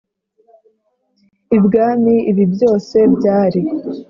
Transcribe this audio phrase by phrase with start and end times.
[1.57, 3.61] ibwami Ibi byose byari